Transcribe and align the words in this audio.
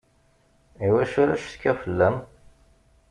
Iwacu 0.87 1.17
ara 1.21 1.39
ccetkiɣ 1.41 1.75
fella-m? 1.83 2.15